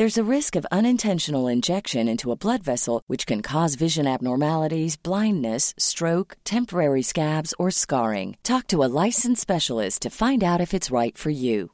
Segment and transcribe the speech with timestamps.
[0.00, 4.96] There's a risk of unintentional injection into a blood vessel, which can cause vision abnormalities,
[4.96, 8.38] blindness, stroke, temporary scabs, or scarring.
[8.42, 11.72] Talk to a licensed specialist to find out if it's right for you.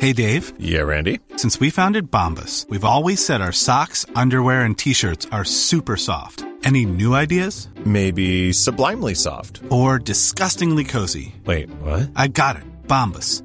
[0.00, 0.52] Hey, Dave.
[0.58, 1.20] Yeah, Randy.
[1.36, 5.96] Since we founded Bombas, we've always said our socks, underwear, and t shirts are super
[5.96, 6.44] soft.
[6.64, 7.68] Any new ideas?
[7.84, 9.60] Maybe sublimely soft.
[9.70, 11.36] Or disgustingly cozy.
[11.46, 12.10] Wait, what?
[12.16, 12.64] I got it.
[12.88, 13.44] Bombas.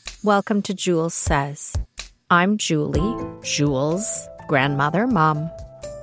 [0.23, 1.75] Welcome to Jules Says.
[2.29, 5.49] I'm Julie, Jules' grandmother, mom.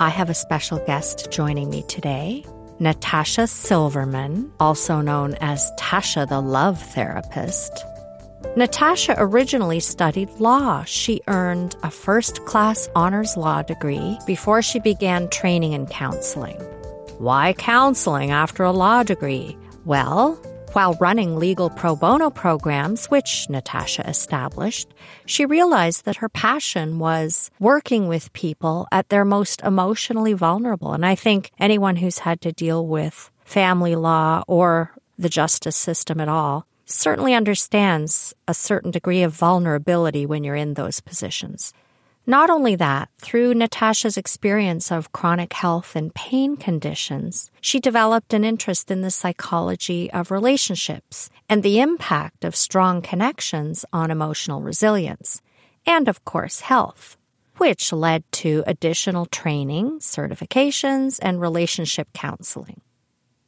[0.01, 2.45] I have a special guest joining me today,
[2.81, 7.85] Natasha Silverman, also known as Tasha the Love Therapist.
[8.57, 10.83] Natasha originally studied law.
[10.83, 16.57] She earned a first class honors law degree before she began training in counseling.
[17.19, 19.57] Why counseling after a law degree?
[19.85, 20.43] Well,
[20.75, 24.89] while running legal pro bono programs, which Natasha established,
[25.27, 30.93] she realized that her passion was working with people at their most emotionally vulnerable.
[30.93, 36.21] And I think anyone who's had to deal with family law or the justice system
[36.21, 41.73] at all certainly understands a certain degree of vulnerability when you're in those positions.
[42.29, 48.45] Not only that, through Natasha's experience of chronic health and pain conditions, she developed an
[48.45, 55.41] interest in the psychology of relationships and the impact of strong connections on emotional resilience,
[55.87, 57.17] and of course, health,
[57.57, 62.83] which led to additional training, certifications, and relationship counseling.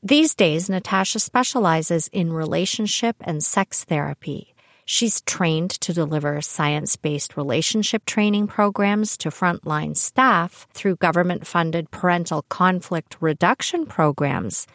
[0.02, 4.54] These days, Natasha specializes in relationship and sex therapy
[4.92, 11.92] She's trained to deliver science based relationship training programs to frontline staff through government funded
[11.92, 14.66] parental conflict reduction programs.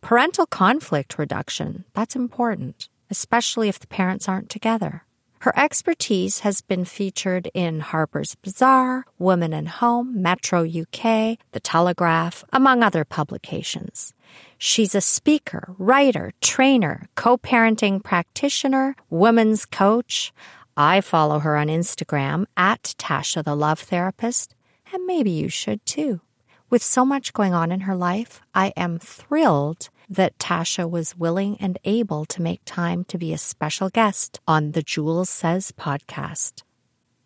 [0.00, 5.04] Parental conflict reduction, that's important, especially if the parents aren't together.
[5.42, 12.42] Her expertise has been featured in Harper's Bazaar, Woman and Home, Metro UK, The Telegraph,
[12.52, 14.14] among other publications.
[14.58, 20.32] She's a speaker, writer, trainer, co parenting practitioner, women's coach.
[20.76, 24.54] I follow her on Instagram at Tasha the Love Therapist,
[24.92, 26.20] and maybe you should too.
[26.70, 31.56] With so much going on in her life, I am thrilled that Tasha was willing
[31.60, 36.62] and able to make time to be a special guest on the Jules Says podcast.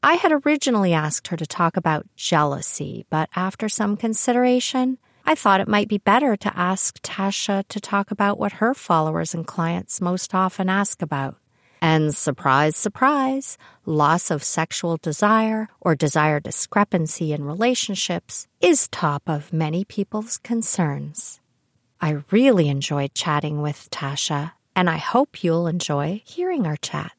[0.03, 5.61] I had originally asked her to talk about jealousy, but after some consideration, I thought
[5.61, 10.01] it might be better to ask Tasha to talk about what her followers and clients
[10.01, 11.37] most often ask about.
[11.81, 13.57] And surprise, surprise,
[13.87, 21.41] loss of sexual desire or desire discrepancy in relationships is top of many people's concerns.
[22.03, 27.13] I really enjoyed chatting with Tasha, and I hope you'll enjoy hearing our chat.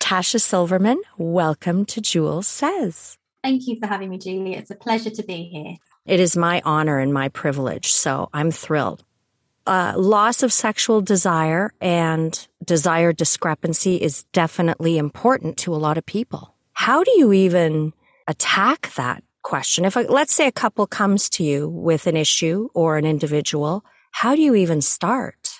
[0.00, 3.16] Tasha Silverman, welcome to Jules Says.
[3.44, 4.54] Thank you for having me, Julie.
[4.54, 5.76] It's a pleasure to be here.
[6.06, 9.02] It is my honor and my privilege, so I'm thrilled.
[9.66, 16.06] Uh, loss of sexual desire and desire discrepancy is definitely important to a lot of
[16.06, 16.54] people.
[16.74, 17.92] How do you even
[18.28, 19.84] attack that question?
[19.84, 24.36] If, let's say, a couple comes to you with an issue or an individual, how
[24.36, 25.50] do you even start?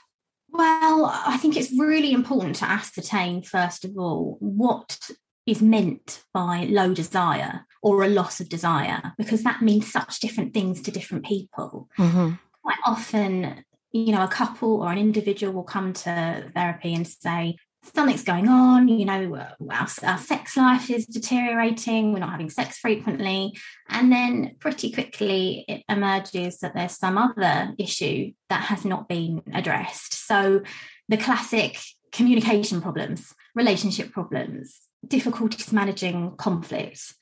[0.51, 5.11] Well, I think it's really important to ascertain, first of all, what
[5.47, 10.53] is meant by low desire or a loss of desire, because that means such different
[10.53, 11.89] things to different people.
[11.99, 12.33] Mm-hmm.
[12.63, 17.57] Quite often, you know, a couple or an individual will come to therapy and say,
[17.95, 19.37] something's going on, you know,
[19.71, 23.57] our, our sex life is deteriorating, we're not having sex frequently.
[23.89, 29.43] And then pretty quickly it emerges that there's some other issue that has not been
[29.55, 30.15] addressed.
[30.27, 30.63] So
[31.09, 31.79] the classic
[32.11, 37.15] communication problems, relationship problems, difficulties managing conflict.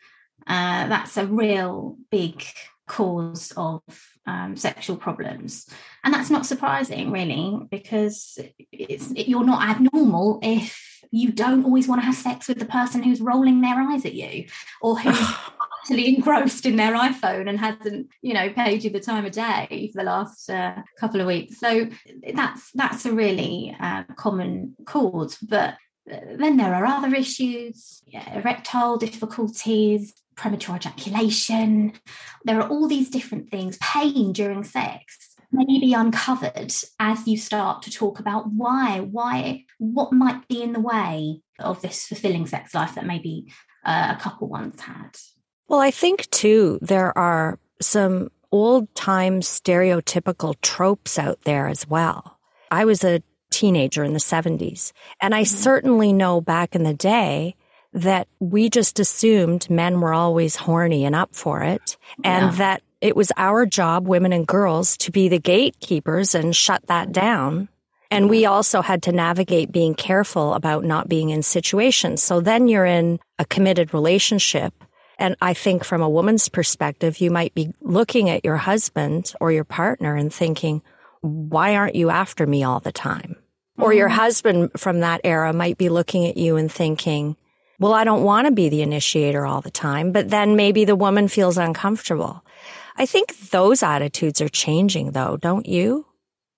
[0.47, 2.45] Uh, that's a real big
[2.87, 3.83] cause of
[4.27, 5.69] um, sexual problems.
[6.03, 8.39] And that's not surprising, really, because
[8.73, 12.65] it's, it, you're not abnormal if you don't always want to have sex with the
[12.65, 14.47] person who's rolling their eyes at you
[14.83, 15.35] or who's
[15.85, 19.91] utterly engrossed in their iPhone and hasn't, you know, paid you the time of day
[19.93, 21.59] for the last uh, couple of weeks.
[21.59, 21.89] So
[22.35, 28.97] that's that's a really uh, common cause, but then there are other issues, yeah, erectile
[28.99, 31.93] difficulties, premature ejaculation.
[32.45, 37.83] There are all these different things, pain during sex may be uncovered as you start
[37.83, 42.75] to talk about why, why, what might be in the way of this fulfilling sex
[42.75, 43.53] life that maybe
[43.85, 45.17] uh, a couple once had.
[45.69, 52.39] Well, I think too, there are some old time stereotypical tropes out there as well.
[52.71, 53.23] I was a
[53.55, 55.56] teenager in the 70s, and I mm-hmm.
[55.56, 57.55] certainly know back in the day
[57.95, 62.59] that we just assumed men were always horny and up for it and yeah.
[62.59, 67.12] that it was our job, women and girls, to be the gatekeepers and shut that
[67.12, 67.69] down.
[68.11, 72.23] And we also had to navigate being careful about not being in situations.
[72.23, 74.73] So then you're in a committed relationship.
[75.19, 79.53] And I think from a woman's perspective, you might be looking at your husband or
[79.53, 80.83] your partner and thinking,
[81.21, 83.37] why aren't you after me all the time?
[83.79, 84.17] Or your mm-hmm.
[84.17, 87.37] husband from that era might be looking at you and thinking,
[87.79, 90.97] well, I don't want to be the initiator all the time, but then maybe the
[90.97, 92.44] woman feels uncomfortable.
[92.97, 96.06] I think those attitudes are changing though, don't you?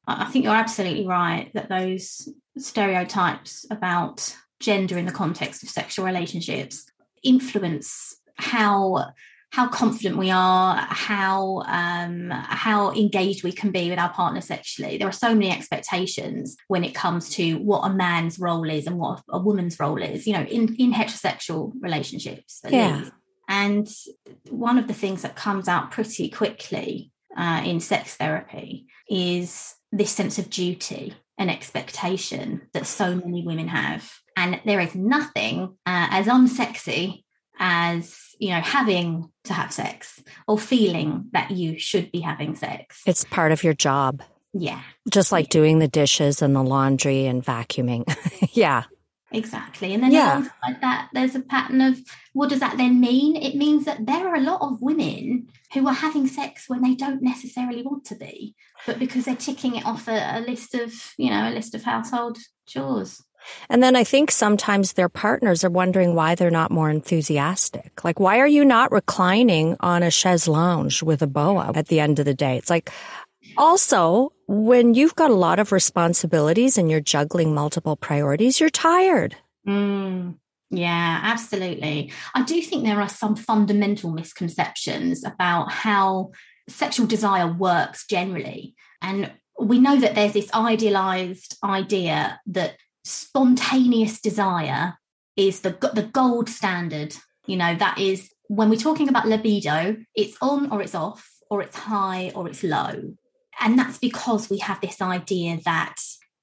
[0.07, 2.29] I think you're absolutely right that those
[2.59, 6.87] stereotypes about gender in the context of sexual relationships
[7.23, 9.13] influence how
[9.57, 14.99] how confident we are, how um, how engaged we can be with our partner sexually.
[14.99, 18.99] There are so many expectations when it comes to what a man's role is and
[18.99, 20.27] what a woman's role is.
[20.27, 22.99] You know, in in heterosexual relationships, yeah.
[22.99, 23.13] Least.
[23.49, 23.89] And
[24.51, 30.11] one of the things that comes out pretty quickly uh, in sex therapy is this
[30.11, 34.13] sense of duty and expectation that so many women have.
[34.37, 37.25] And there is nothing uh, as unsexy
[37.59, 43.03] as you know having to have sex or feeling that you should be having sex.
[43.07, 44.23] It's part of your job.
[44.53, 44.83] Yeah.
[45.11, 48.05] Just like doing the dishes and the laundry and vacuuming.
[48.53, 48.85] Yeah.
[49.33, 49.93] Exactly.
[49.93, 50.33] And then yeah.
[50.33, 51.99] alongside that there's a pattern of
[52.33, 53.37] what does that then mean?
[53.37, 56.95] It means that there are a lot of women who are having sex when they
[56.95, 58.55] don't necessarily want to be
[58.87, 61.83] but because they're ticking it off a, a list of you know a list of
[61.83, 63.23] household chores
[63.69, 68.05] and then I think sometimes their partners are wondering why they're not more enthusiastic.
[68.05, 72.01] Like, why are you not reclining on a chaise lounge with a boa at the
[72.01, 72.57] end of the day?
[72.57, 72.91] It's like,
[73.57, 79.37] also, when you've got a lot of responsibilities and you're juggling multiple priorities, you're tired.
[79.67, 80.37] Mm,
[80.71, 82.13] yeah, absolutely.
[82.35, 86.33] I do think there are some fundamental misconceptions about how
[86.69, 88.75] sexual desire works generally.
[89.01, 92.77] And we know that there's this idealized idea that
[93.07, 94.99] spontaneous desire
[95.37, 97.15] is the the gold standard.
[97.47, 101.63] You know that is when we're talking about libido it's on or it's off or
[101.63, 103.15] it's high or it's low.
[103.61, 105.97] And that's because we have this idea that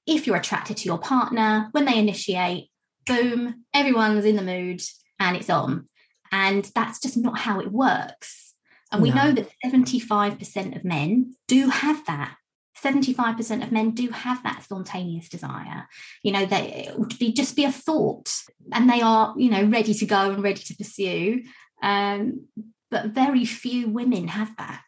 [0.06, 2.68] if you're attracted to your partner when they initiate
[3.06, 4.80] boom everyone's in the mood
[5.20, 5.88] and it's on.
[6.32, 8.54] And that's just not how it works.
[8.90, 9.16] And we no.
[9.16, 12.36] know that 75% of men do have that
[12.84, 15.88] 75% of men do have that spontaneous desire.
[16.22, 18.32] You know, they it would be just be a thought
[18.72, 21.42] and they are, you know, ready to go and ready to pursue.
[21.82, 22.46] Um,
[22.90, 24.84] but very few women have that.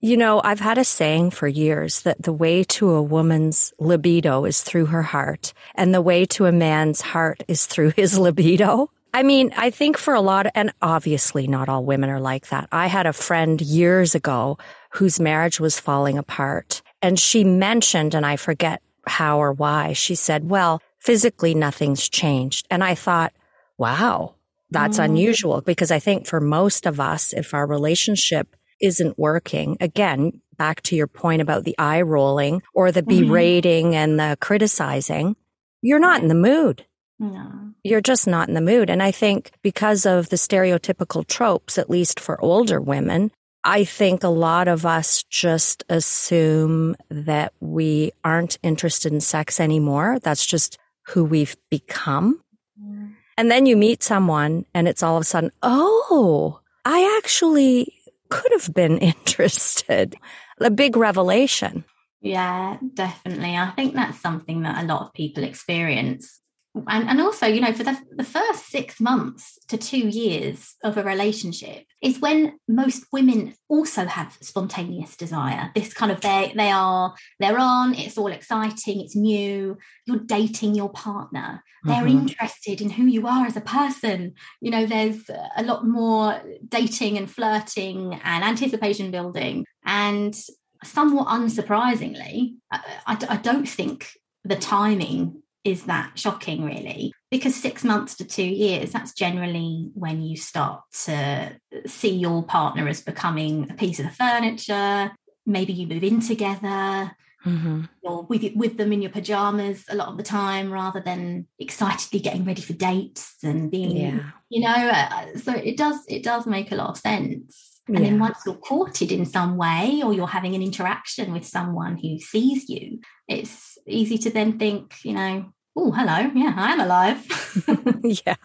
[0.00, 4.44] You know, I've had a saying for years that the way to a woman's libido
[4.44, 8.90] is through her heart, and the way to a man's heart is through his libido.
[9.14, 12.48] I mean, I think for a lot, of, and obviously not all women are like
[12.48, 12.68] that.
[12.70, 14.58] I had a friend years ago
[14.90, 20.14] whose marriage was falling apart and she mentioned, and I forget how or why, she
[20.14, 22.66] said, well, physically nothing's changed.
[22.70, 23.34] And I thought,
[23.76, 24.36] wow,
[24.70, 25.04] that's mm.
[25.04, 30.80] unusual because I think for most of us, if our relationship isn't working, again, back
[30.84, 33.26] to your point about the eye rolling or the Mhm.
[33.26, 35.36] berating and the criticizing,
[35.82, 36.86] you're not in the mood.
[37.18, 37.74] No.
[37.82, 38.88] You're just not in the mood.
[38.88, 43.30] And I think because of the stereotypical tropes, at least for older women,
[43.64, 50.18] I think a lot of us just assume that we aren't interested in sex anymore.
[50.22, 52.42] That's just who we've become.
[52.80, 53.14] Mm.
[53.38, 57.94] And then you meet someone and it's all of a sudden, oh, I actually
[58.28, 60.16] could have been interested.
[60.60, 61.84] A big revelation.
[62.20, 63.56] Yeah, definitely.
[63.56, 66.40] I think that's something that a lot of people experience.
[66.88, 70.96] And, and also, you know, for the, the first six months to two years of
[70.98, 75.70] a relationship is when most women also have spontaneous desire.
[75.76, 80.74] This kind of they they are they're on, it's all exciting, it's new, you're dating
[80.74, 82.10] your partner, they're Mhm.
[82.22, 84.34] interested in who you are as a person.
[84.60, 89.64] You know, there's a lot more dating and flirting and anticipation building.
[89.86, 90.34] And
[90.82, 94.08] somewhat unsurprisingly, I, I- I don't think
[94.44, 100.20] the timing is that shocking, really, because six months to two years, that's generally when
[100.22, 101.56] you start to
[101.86, 105.10] see your partner as becoming a piece of the furniture.
[105.46, 107.88] Maybe you move in together Mhm.
[108.02, 112.18] or with with them in your pajamas a lot of the time rather than excitedly
[112.20, 114.30] getting ready for dates and being Yeah.
[114.48, 118.18] you know uh, so it does it does make a lot of sense and then
[118.18, 122.66] once you're courted in some way or you're having an interaction with someone who sees
[122.70, 125.44] you it's easy to then think you know
[125.76, 127.18] oh hello yeah i'm alive
[128.24, 128.36] yeah.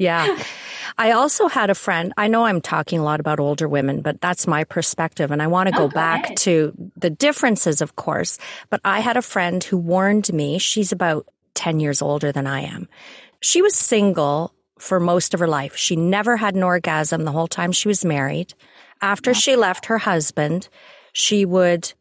[0.00, 0.38] Yeah.
[0.96, 2.12] I also had a friend.
[2.16, 5.32] I know I'm talking a lot about older women, but that's my perspective.
[5.32, 6.36] And I want to Oh, go go back ahead.
[6.38, 8.38] to the differences, of course.
[8.70, 10.58] But I had a friend who warned me.
[10.60, 12.88] She's about 10 years older than I am.
[13.40, 15.74] She was single for most of her life.
[15.74, 18.54] She never had an orgasm the whole time she was married.
[19.02, 20.68] After she left her husband,
[21.12, 21.92] she would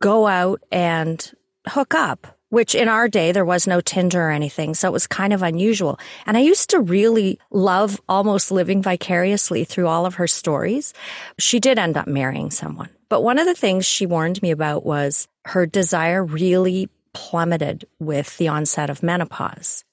[0.00, 1.30] go out and
[1.68, 4.74] hook up, which in our day, there was no Tinder or anything.
[4.74, 5.98] So it was kind of unusual.
[6.26, 10.92] And I used to really love almost living vicariously through all of her stories.
[11.38, 12.90] She did end up marrying someone.
[13.08, 18.36] But one of the things she warned me about was her desire really plummeted with
[18.38, 19.84] the onset of menopause.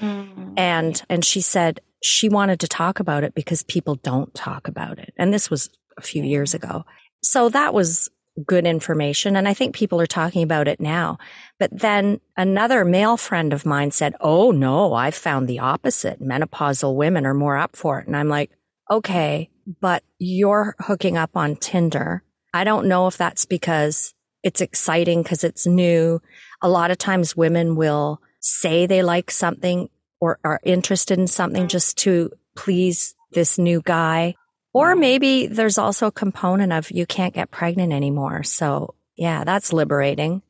[0.00, 0.54] Mm.
[0.56, 4.98] And, and she said she wanted to talk about it because people don't talk about
[4.98, 5.14] it.
[5.16, 6.84] And this was a few years ago.
[7.22, 8.10] So that was
[8.46, 9.36] good information.
[9.36, 11.18] And I think people are talking about it now.
[11.58, 16.20] But then another male friend of mine said, Oh no, I've found the opposite.
[16.20, 18.06] Menopausal women are more up for it.
[18.06, 18.50] And I'm like,
[18.90, 19.50] okay,
[19.80, 22.22] but you're hooking up on Tinder.
[22.52, 26.20] I don't know if that's because it's exciting because it's new.
[26.62, 29.88] A lot of times women will say they like something
[30.20, 34.34] or are interested in something just to please this new guy.
[34.74, 38.42] Or maybe there's also a component of you can't get pregnant anymore.
[38.42, 40.42] So yeah, that's liberating.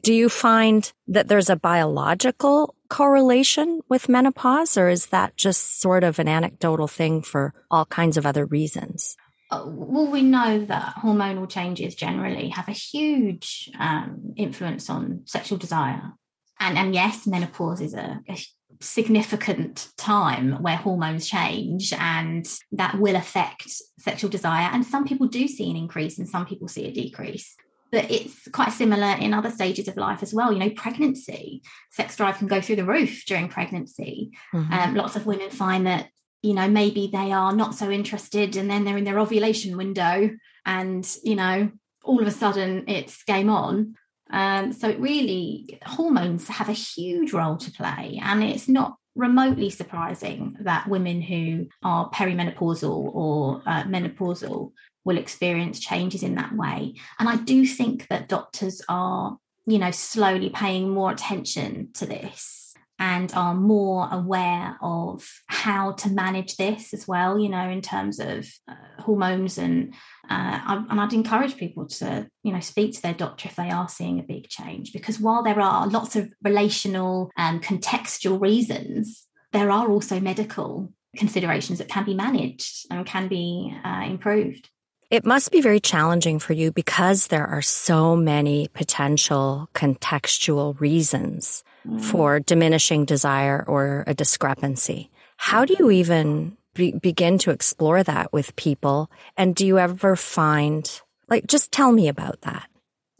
[0.00, 6.04] Do you find that there's a biological correlation with menopause or is that just sort
[6.04, 9.16] of an anecdotal thing for all kinds of other reasons?
[9.50, 15.58] Uh, well, we know that hormonal changes generally have a huge um, influence on sexual
[15.58, 16.12] desire.
[16.58, 18.38] And, and yes, menopause is a, a
[18.82, 24.68] significant time where hormones change and that will affect sexual desire.
[24.72, 27.54] And some people do see an increase and some people see a decrease.
[27.90, 30.52] But it's quite similar in other stages of life as well.
[30.52, 34.32] You know, pregnancy, sex drive can go through the roof during pregnancy.
[34.54, 34.72] Mm-hmm.
[34.72, 36.08] Um, lots of women find that
[36.42, 40.30] you know maybe they are not so interested and then they're in their ovulation window
[40.66, 41.70] and you know
[42.02, 43.94] all of a sudden it's game on
[44.32, 49.68] um, so it really hormones have a huge role to play and it's not remotely
[49.68, 54.72] surprising that women who are perimenopausal or uh, menopausal
[55.04, 56.94] will experience changes in that way.
[57.18, 59.36] And i do think that doctors are
[59.66, 62.61] you know slowly paying more attention to this
[63.02, 68.20] and are more aware of how to manage this as well, you know, in terms
[68.20, 69.58] of uh, hormones.
[69.58, 69.92] And
[70.30, 73.88] uh, and I'd encourage people to, you know, speak to their doctor if they are
[73.88, 79.72] seeing a big change, because while there are lots of relational and contextual reasons, there
[79.72, 84.70] are also medical considerations that can be managed and can be uh, improved.
[85.10, 91.64] It must be very challenging for you because there are so many potential contextual reasons
[91.86, 92.00] Mm.
[92.00, 95.10] for diminishing desire or a discrepancy.
[95.36, 99.10] How do you even be- begin to explore that with people?
[99.36, 100.88] And do you ever find,
[101.28, 102.68] like, just tell me about that?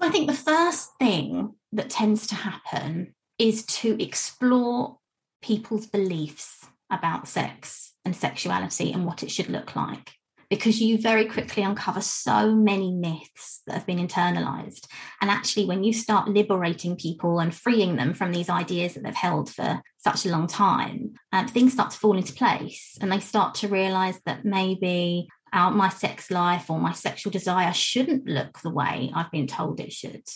[0.00, 4.98] I think the first thing that tends to happen is to explore
[5.42, 10.12] people's beliefs about sex and sexuality and what it should look like.
[10.52, 14.86] Because you very quickly uncover so many myths that have been internalized.
[15.22, 19.14] And actually, when you start liberating people and freeing them from these ideas that they've
[19.14, 23.18] held for such a long time, um, things start to fall into place and they
[23.18, 28.60] start to realize that maybe our, my sex life or my sexual desire shouldn't look
[28.60, 30.28] the way I've been told it should.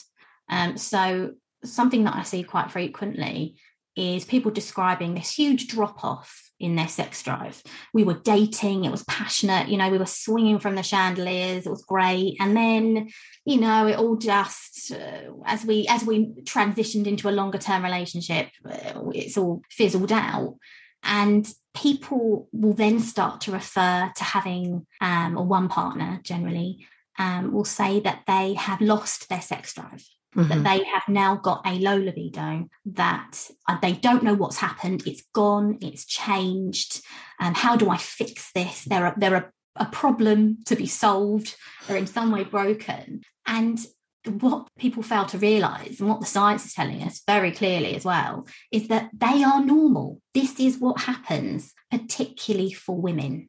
[0.48, 1.32] Um, so,
[1.62, 3.56] something that I see quite frequently
[3.94, 7.62] is people describing this huge drop off in their sex drive.
[7.92, 11.70] We were dating, it was passionate, you know, we were swinging from the chandeliers, it
[11.70, 12.36] was great.
[12.40, 13.08] And then,
[13.44, 17.84] you know, it all just uh, as we as we transitioned into a longer term
[17.84, 20.56] relationship, uh, it's all fizzled out.
[21.02, 26.86] And people will then start to refer to having um, or one partner generally
[27.18, 30.02] um, will say that they have lost their sex drive
[30.36, 30.48] mm-hmm.
[30.48, 35.06] that they have now got a low libido, that uh, they don't know what's happened.
[35.06, 37.02] It's gone, it's changed.
[37.40, 38.84] Um, how do I fix this?
[38.84, 41.56] They're a, they're a, a problem to be solved.
[41.86, 43.22] They're in some way broken.
[43.46, 43.78] And
[44.26, 48.04] what people fail to realize and what the science is telling us very clearly as
[48.04, 50.20] well is that they are normal.
[50.34, 53.48] This is what happens, particularly for women.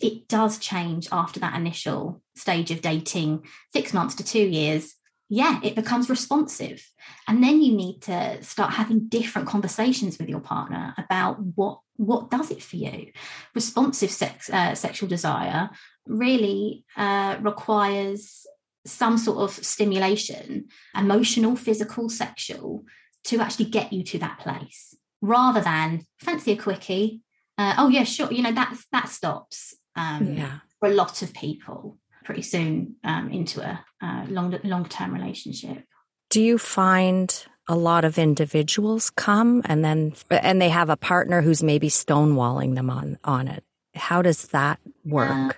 [0.00, 4.94] It does change after that initial stage of dating, six months to two years
[5.28, 6.90] yeah, it becomes responsive.
[7.26, 12.30] And then you need to start having different conversations with your partner about what what
[12.30, 13.10] does it for you.
[13.54, 15.68] Responsive sex, uh, sexual desire
[16.06, 18.46] really uh, requires
[18.86, 22.84] some sort of stimulation, emotional, physical, sexual,
[23.24, 27.20] to actually get you to that place, rather than fancy a quickie.
[27.58, 28.32] Uh, oh yeah, sure.
[28.32, 30.58] You know that that stops um, yeah.
[30.80, 35.82] for a lot of people pretty soon um, into a uh, long long term relationship.
[36.28, 41.40] Do you find a lot of individuals come and then and they have a partner
[41.40, 43.64] who's maybe stonewalling them on on it?
[43.94, 45.30] How does that work?
[45.30, 45.52] Uh,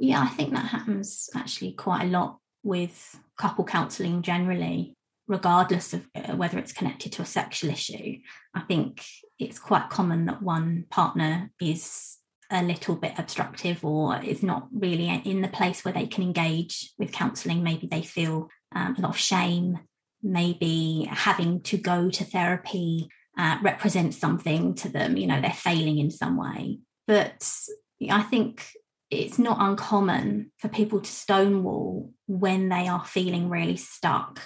[0.00, 4.96] yeah, I think that happens actually quite a lot with couple counselling generally,
[5.28, 8.16] regardless of uh, whether it's connected to a sexual issue.
[8.56, 9.04] I think
[9.38, 12.17] it's quite common that one partner is
[12.50, 16.92] a little bit obstructive or is not really in the place where they can engage
[16.98, 17.62] with counselling.
[17.62, 19.78] Maybe they feel um, a lot of shame.
[20.22, 25.16] Maybe having to go to therapy uh, represents something to them.
[25.16, 26.78] You know, they're failing in some way.
[27.06, 27.48] But
[28.10, 28.66] I think
[29.10, 34.40] it's not uncommon for people to stonewall when they are feeling really stuck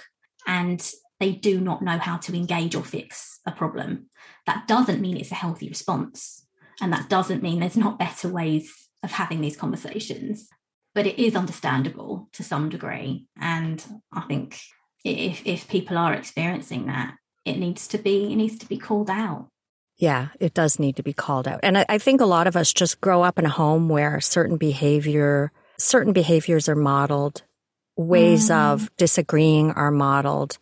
[0.45, 4.09] and they do not know how to engage or fix a problem.
[4.45, 6.42] That doesn't mean it's a healthy response
[6.81, 10.47] and that doesn't mean there's not better ways of having these conversations,
[10.95, 13.25] but it is understandable to some degree.
[13.39, 14.59] And I think
[15.03, 19.09] if, if people are experiencing that, it needs to be it needs to be called
[19.09, 19.49] out.
[19.97, 21.59] Yeah, it does need to be called out.
[21.61, 24.19] And I, I think a lot of us just grow up in a home where
[24.19, 27.43] certain behavior certain behaviors are modeled
[27.95, 28.55] ways mm.
[28.55, 30.57] of disagreeing are modeled.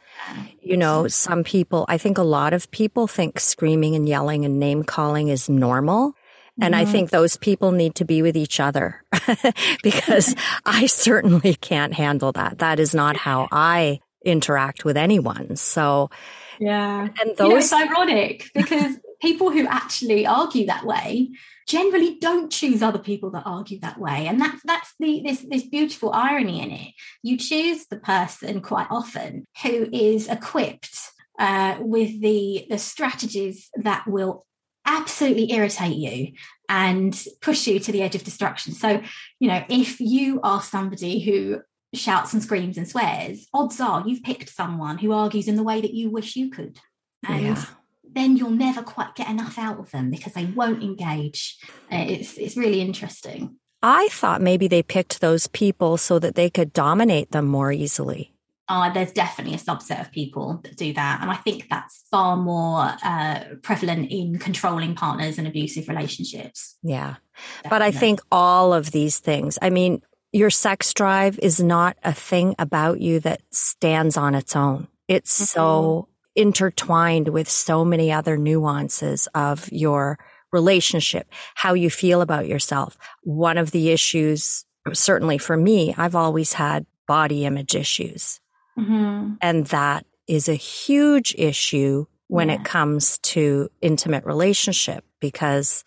[0.61, 4.59] You know, some people, I think a lot of people think screaming and yelling and
[4.59, 6.13] name calling is normal.
[6.59, 9.03] And I think those people need to be with each other
[9.83, 12.59] because I certainly can't handle that.
[12.59, 15.55] That is not how I interact with anyone.
[15.55, 16.11] So,
[16.59, 17.07] yeah.
[17.19, 17.47] And those.
[17.47, 21.29] You know, it's ironic because people who actually argue that way
[21.71, 24.27] generally don't choose other people that argue that way.
[24.27, 26.93] And that's that's the this this beautiful irony in it.
[27.23, 30.99] You choose the person quite often who is equipped
[31.39, 34.45] uh, with the the strategies that will
[34.85, 36.33] absolutely irritate you
[36.67, 38.73] and push you to the edge of destruction.
[38.73, 39.01] So
[39.39, 41.61] you know if you are somebody who
[41.93, 45.81] shouts and screams and swears odds are you've picked someone who argues in the way
[45.81, 46.79] that you wish you could.
[47.25, 47.65] And yeah
[48.13, 51.57] then you'll never quite get enough out of them because they won't engage.
[51.91, 53.57] Uh, it's it's really interesting.
[53.83, 58.33] I thought maybe they picked those people so that they could dominate them more easily.
[58.67, 61.19] Uh, there's definitely a subset of people that do that.
[61.21, 66.77] And I think that's far more uh, prevalent in controlling partners and abusive relationships.
[66.81, 67.15] Yeah.
[67.63, 67.69] Definitely.
[67.69, 72.13] But I think all of these things, I mean, your sex drive is not a
[72.13, 74.87] thing about you that stands on its own.
[75.07, 75.45] It's mm-hmm.
[75.45, 76.07] so
[76.41, 80.19] intertwined with so many other nuances of your
[80.51, 82.97] relationship, how you feel about yourself.
[83.23, 88.39] One of the issues, certainly for me, I've always had body image issues.
[88.77, 89.35] Mm-hmm.
[89.41, 92.55] And that is a huge issue when yeah.
[92.55, 95.83] it comes to intimate relationship because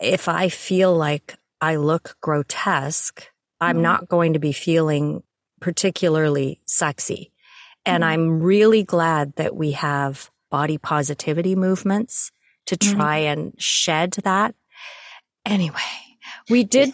[0.00, 3.24] if I feel like I look grotesque,
[3.60, 3.82] I'm mm-hmm.
[3.82, 5.22] not going to be feeling
[5.60, 7.32] particularly sexy.
[7.88, 8.12] And mm-hmm.
[8.12, 12.30] I'm really glad that we have body positivity movements
[12.66, 12.96] to mm-hmm.
[12.96, 13.40] try mm-hmm.
[13.40, 14.54] and shed that.
[15.46, 15.78] Anyway,
[16.50, 16.92] we did.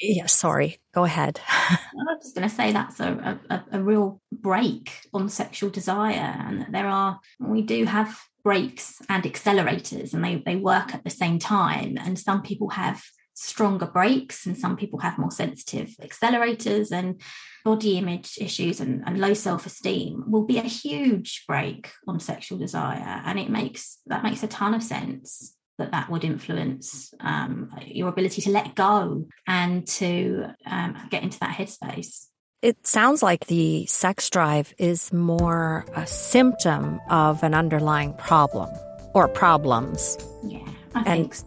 [0.00, 0.80] Yeah, sorry.
[0.92, 1.40] Go ahead.
[1.48, 6.34] I was just going to say that's a, a, a real brake on sexual desire,
[6.46, 11.04] and that there are, we do have brakes and accelerators, and they, they work at
[11.04, 11.96] the same time.
[11.98, 13.00] And some people have
[13.42, 17.20] stronger brakes, and some people have more sensitive accelerators, and
[17.64, 23.22] body image issues and, and low self-esteem will be a huge brake on sexual desire.
[23.24, 28.08] And it makes that makes a ton of sense that that would influence um, your
[28.08, 32.26] ability to let go and to um, get into that headspace.
[32.62, 38.70] It sounds like the sex drive is more a symptom of an underlying problem
[39.14, 40.16] or problems.
[40.44, 41.46] Yeah, I and, think so.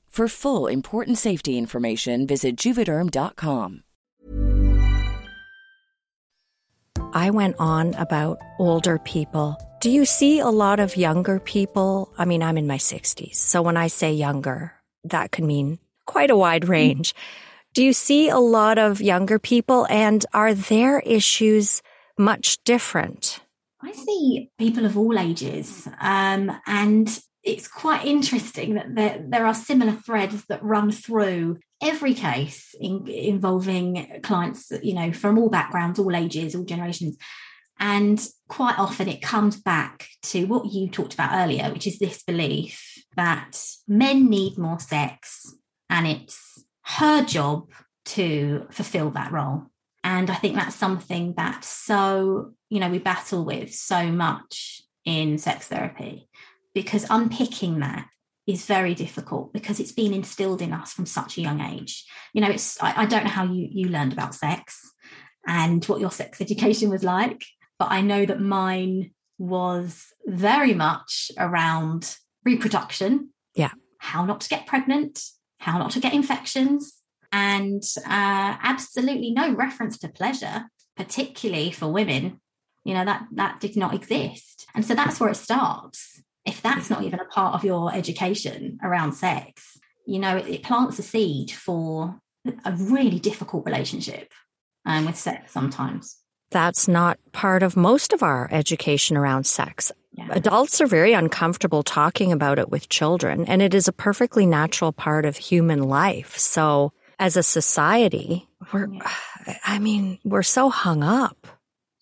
[0.11, 3.83] For full important safety information, visit juvederm.com.
[7.13, 9.55] I went on about older people.
[9.79, 12.13] Do you see a lot of younger people?
[12.17, 13.35] I mean, I'm in my 60s.
[13.35, 14.73] So when I say younger,
[15.05, 17.15] that could mean quite a wide range.
[17.73, 21.81] Do you see a lot of younger people and are their issues
[22.17, 23.39] much different?
[23.81, 25.87] I see people of all ages.
[26.01, 27.07] Um, and
[27.43, 33.07] it's quite interesting that there, there are similar threads that run through every case in,
[33.07, 37.17] involving clients, you know, from all backgrounds, all ages, all generations.
[37.79, 42.21] And quite often it comes back to what you talked about earlier, which is this
[42.21, 45.51] belief that men need more sex
[45.89, 47.71] and it's her job
[48.05, 49.63] to fulfill that role.
[50.03, 55.37] And I think that's something that so, you know, we battle with so much in
[55.37, 56.29] sex therapy
[56.73, 58.07] because unpicking that
[58.47, 62.05] is very difficult because it's been instilled in us from such a young age.
[62.33, 64.81] You know, it's I, I, don't know how you you learned about sex
[65.47, 67.43] and what your sex education was like,
[67.77, 73.29] but I know that mine was very much around reproduction.
[73.55, 73.71] Yeah.
[73.99, 75.23] How not to get pregnant,
[75.59, 76.93] how not to get infections,
[77.31, 80.65] and uh, absolutely no reference to pleasure,
[80.97, 82.41] particularly for women.
[82.83, 86.89] You know that that did not exist, and so that's where it starts if that's
[86.89, 91.03] not even a part of your education around sex, you know, it, it plants a
[91.03, 92.19] seed for
[92.65, 94.31] a really difficult relationship
[94.85, 96.17] um, with sex sometimes.
[96.49, 99.91] That's not part of most of our education around sex.
[100.13, 100.27] Yeah.
[100.31, 104.91] Adults are very uncomfortable talking about it with children, and it is a perfectly natural
[104.91, 106.37] part of human life.
[106.37, 109.09] So, as a society, we're, yeah.
[109.63, 111.47] I mean, we're so hung up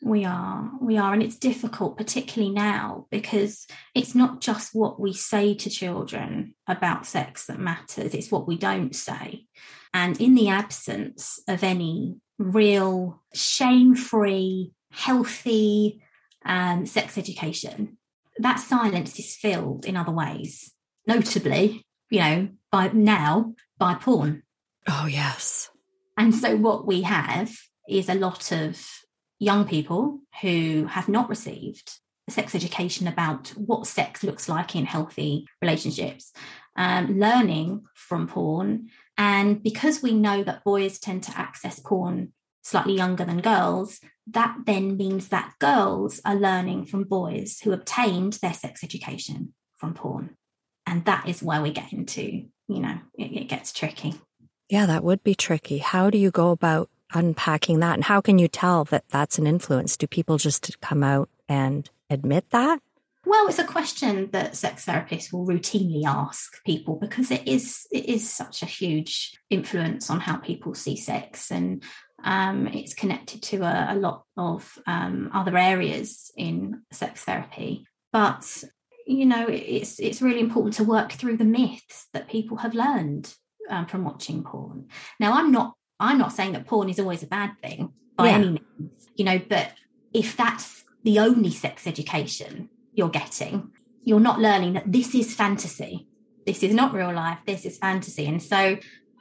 [0.01, 1.13] we are, we are.
[1.13, 7.05] And it's difficult, particularly now, because it's not just what we say to children about
[7.05, 9.45] sex that matters, it's what we don't say.
[9.93, 16.01] And in the absence of any real shame free, healthy
[16.45, 17.97] um, sex education,
[18.37, 20.71] that silence is filled in other ways,
[21.05, 24.43] notably, you know, by now by porn.
[24.87, 25.69] Oh, yes.
[26.17, 27.51] And so what we have
[27.87, 28.81] is a lot of
[29.39, 31.99] young people who have not received
[32.29, 36.31] sex education about what sex looks like in healthy relationships,
[36.75, 38.89] um, learning from porn.
[39.17, 44.55] And because we know that boys tend to access porn slightly younger than girls, that
[44.65, 50.35] then means that girls are learning from boys who obtained their sex education from porn.
[50.85, 54.15] And that is where we get into, you know, it, it gets tricky.
[54.69, 55.79] Yeah, that would be tricky.
[55.79, 57.95] How do you go about unpacking that?
[57.95, 59.97] And how can you tell that that's an influence?
[59.97, 62.81] Do people just come out and admit that?
[63.25, 68.05] Well, it's a question that sex therapists will routinely ask people because it is it
[68.05, 71.83] is such a huge influence on how people see sex, and
[72.23, 77.85] um, it's connected to a, a lot of um, other areas in sex therapy.
[78.11, 78.63] But
[79.05, 83.33] you know, it's it's really important to work through the myths that people have learned
[83.69, 84.87] um, from watching porn.
[85.19, 88.35] Now, I'm not I'm not saying that porn is always a bad thing by yeah.
[88.35, 89.73] any means, you know, but
[90.13, 93.71] if that's the only sex education you're getting,
[94.03, 96.07] you're not learning that this is fantasy.
[96.45, 97.39] This is not real life.
[97.45, 98.25] This is fantasy.
[98.25, 98.77] And so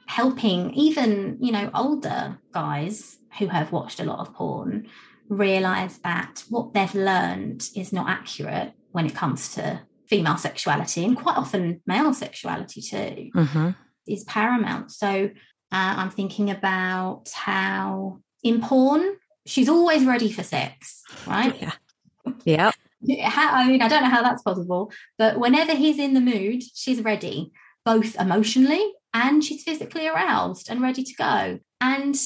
[0.07, 4.87] helping even, you know, older guys who have watched a lot of porn
[5.27, 11.15] realize that what they've learned is not accurate when it comes to female sexuality and
[11.15, 13.69] quite often male sexuality too mm-hmm.
[14.07, 14.91] is paramount.
[14.91, 15.29] So
[15.71, 21.55] uh, I'm thinking about how in porn, she's always ready for sex, right?
[21.61, 21.71] Yeah.
[22.43, 22.71] Yeah.
[23.23, 26.61] How, I mean, I don't know how that's possible, but whenever he's in the mood,
[26.73, 27.53] she's ready,
[27.85, 31.59] both emotionally and she's physically aroused and ready to go.
[31.79, 32.17] And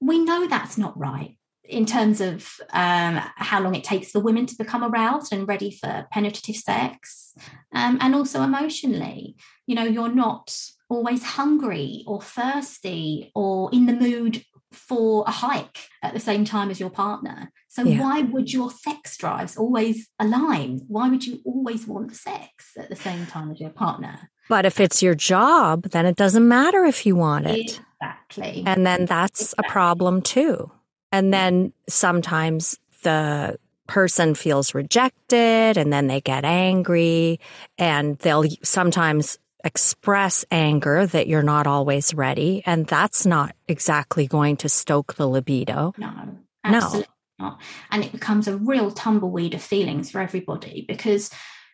[0.00, 4.46] we know that's not right in terms of um, how long it takes for women
[4.46, 7.34] to become aroused and ready for penetrative sex,
[7.72, 9.36] um, and also emotionally.
[9.66, 10.54] You know, you're not
[10.92, 16.70] always hungry or thirsty or in the mood for a hike at the same time
[16.70, 17.50] as your partner.
[17.68, 18.00] So yeah.
[18.00, 20.80] why would your sex drives always align?
[20.88, 24.30] Why would you always want sex at the same time as your partner?
[24.48, 27.80] But if it's your job, then it doesn't matter if you want it.
[28.00, 28.64] Exactly.
[28.66, 29.68] And then that's exactly.
[29.68, 30.70] a problem too.
[31.10, 37.40] And then sometimes the person feels rejected and then they get angry
[37.78, 42.62] and they'll sometimes express anger that you're not always ready.
[42.66, 45.94] And that's not exactly going to stoke the libido.
[45.96, 47.46] No, absolutely no.
[47.46, 47.60] not.
[47.90, 51.30] And it becomes a real tumbleweed of feelings for everybody because,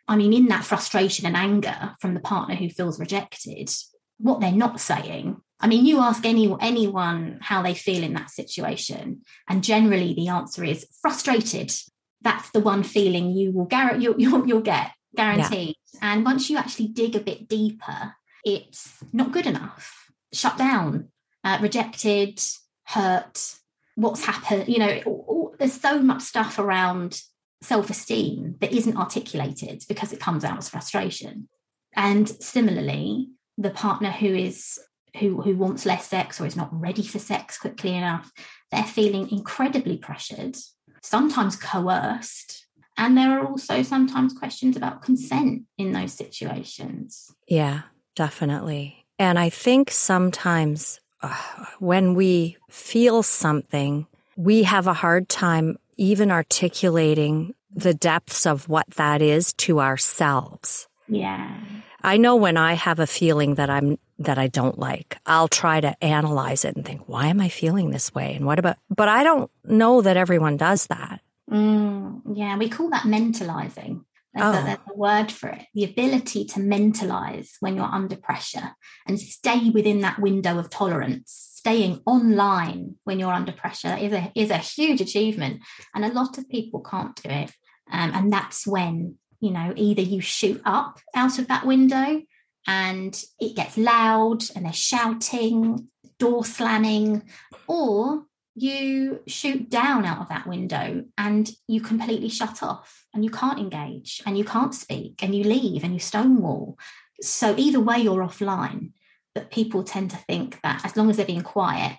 [0.07, 3.71] I mean, in that frustration and anger from the partner who feels rejected,
[4.19, 5.41] what they're not saying.
[5.61, 10.29] I mean, you ask any anyone how they feel in that situation, and generally the
[10.29, 11.73] answer is frustrated.
[12.21, 15.77] That's the one feeling you will gar- you'll, you'll, you'll get guaranteed.
[15.95, 16.01] Yeah.
[16.03, 21.09] And once you actually dig a bit deeper, it's not good enough, shut down,
[21.45, 22.41] uh, rejected,
[22.85, 23.57] hurt.
[23.97, 24.69] What's happened?
[24.69, 27.21] You know, all, there's so much stuff around
[27.63, 31.49] self esteem that isn't articulated because it comes out as frustration.
[31.97, 34.79] And similarly, the partner who is
[35.19, 38.31] who who wants less sex or is not ready for sex quickly enough,
[38.71, 40.57] they're feeling incredibly pressured,
[41.03, 42.68] sometimes coerced,
[42.99, 47.33] and there are also sometimes questions about consent in those situations.
[47.47, 47.83] Yeah,
[48.17, 49.07] definitely.
[49.19, 51.35] And I think sometimes uh,
[51.79, 54.07] when we feel something,
[54.37, 60.89] we have a hard time even articulating the depths of what that is to ourselves.
[61.09, 61.61] Yeah.
[62.03, 65.81] I know when I have a feeling that I'm that I don't like, I'll try
[65.81, 68.35] to analyze it and think, why am I feeling this way?
[68.35, 71.21] And what about but I don't know that everyone does that.
[71.51, 74.05] Mm, yeah, we call that mentalizing.
[74.35, 74.61] There's, oh.
[74.61, 75.63] a, there's, a, word for it.
[75.75, 78.73] The ability to mentalize when you're under pressure
[79.07, 81.55] and stay within that window of tolerance.
[81.55, 85.61] Staying online when you're under pressure is a is a huge achievement,
[85.95, 87.51] and a lot of people can't do it.
[87.91, 92.23] Um, and that's when you know either you shoot up out of that window
[92.69, 97.23] and it gets loud and they're shouting, door slamming,
[97.67, 98.25] or
[98.63, 103.59] you shoot down out of that window and you completely shut off and you can't
[103.59, 106.79] engage and you can't speak and you leave and you stonewall.
[107.21, 108.93] So either way, you're offline.
[109.35, 111.99] But people tend to think that as long as they're being quiet,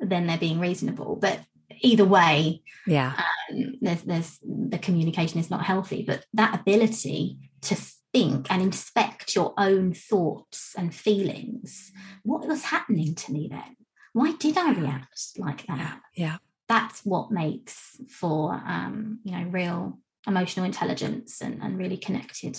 [0.00, 1.16] then they're being reasonable.
[1.16, 1.40] But
[1.80, 3.14] either way, yeah,
[3.50, 6.04] um, there's there's the communication is not healthy.
[6.06, 7.76] But that ability to
[8.12, 13.76] think and inspect your own thoughts and feelings, what was happening to me then?
[14.14, 16.00] Why did I react like that?
[16.14, 16.38] Yeah.
[16.68, 22.56] That's what makes for um, you know, real emotional intelligence and, and really connected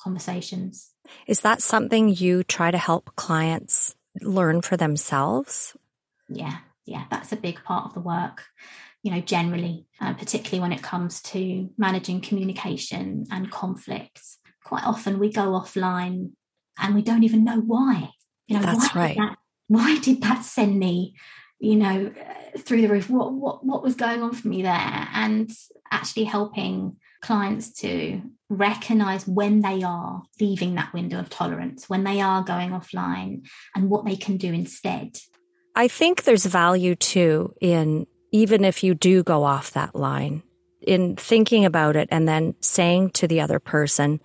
[0.00, 0.92] conversations.
[1.26, 5.76] Is that something you try to help clients learn for themselves?
[6.28, 8.44] Yeah, yeah, that's a big part of the work.
[9.02, 15.18] You know, generally, uh, particularly when it comes to managing communication and conflicts, quite often
[15.18, 16.30] we go offline
[16.78, 18.10] and we don't even know why.
[18.46, 19.16] You know, that's right.
[19.16, 19.36] That,
[19.68, 21.14] why did that send me
[21.64, 22.12] you know,
[22.58, 23.08] through the roof.
[23.08, 25.08] What what what was going on for me there?
[25.14, 25.50] And
[25.90, 32.20] actually helping clients to recognize when they are leaving that window of tolerance, when they
[32.20, 35.16] are going offline, and what they can do instead.
[35.74, 40.42] I think there's value too in even if you do go off that line,
[40.82, 44.20] in thinking about it and then saying to the other person,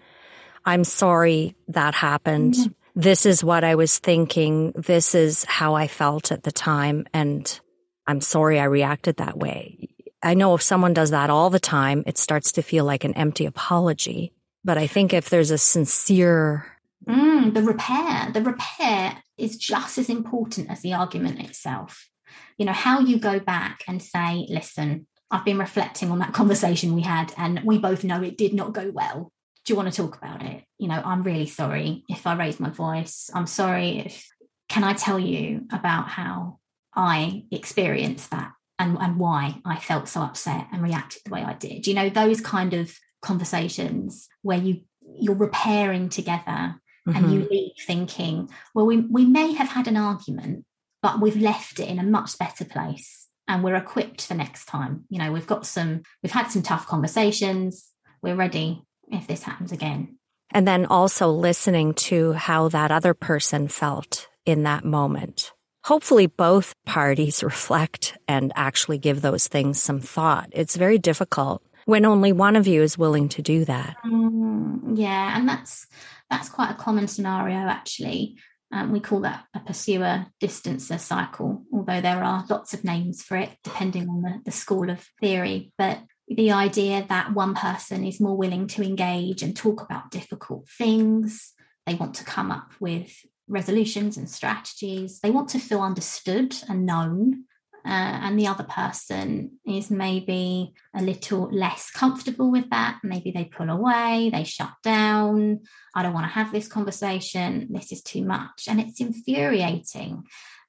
[0.65, 2.56] I'm sorry that happened.
[2.56, 2.73] Mm-hmm.
[2.99, 4.73] This is what I was thinking.
[4.73, 7.07] This is how I felt at the time.
[7.13, 7.57] And
[8.05, 9.88] I'm sorry I reacted that way.
[10.21, 13.13] I know if someone does that all the time, it starts to feel like an
[13.13, 14.33] empty apology.
[14.65, 16.65] But I think if there's a sincere.
[17.07, 22.09] Mm, the repair, the repair is just as important as the argument itself.
[22.57, 26.95] You know, how you go back and say, listen, I've been reflecting on that conversation
[26.95, 29.31] we had, and we both know it did not go well.
[29.69, 30.63] Do you want to talk about it?
[30.79, 33.29] You know, I'm really sorry if I raised my voice.
[33.36, 34.27] I'm sorry if,
[34.67, 36.58] can I tell you about how
[36.95, 41.53] I experienced that and, and why I felt so upset and reacted the way I
[41.53, 41.86] did?
[41.86, 47.12] You know, those kind of conversations where you you're repairing together mm-hmm.
[47.15, 47.51] and you mm-hmm.
[47.51, 50.65] leave thinking, well, we, we may have had an argument,
[51.03, 55.03] but we've left it in a much better place and we're equipped for next time.
[55.10, 57.86] You know, we've got some, we've had some tough conversations.
[58.23, 60.17] We're ready if this happens again.
[60.51, 65.53] And then also listening to how that other person felt in that moment.
[65.85, 70.49] Hopefully, both parties reflect and actually give those things some thought.
[70.51, 73.97] It's very difficult when only one of you is willing to do that.
[74.05, 75.87] Mm, yeah, and that's
[76.29, 78.37] that's quite a common scenario actually.
[78.71, 83.35] Um, we call that a pursuer distancer cycle, although there are lots of names for
[83.37, 85.71] it depending on the, the school of theory.
[85.77, 90.67] But the idea that one person is more willing to engage and talk about difficult
[90.69, 91.53] things,
[91.85, 93.11] they want to come up with
[93.47, 97.45] resolutions and strategies, they want to feel understood and known
[97.85, 97.89] uh,
[98.23, 102.99] and the other person is maybe a little less comfortable with that.
[103.03, 105.61] Maybe they pull away, they shut down.
[105.95, 107.67] I don't want to have this conversation.
[107.71, 108.67] This is too much.
[108.67, 110.23] And it's infuriating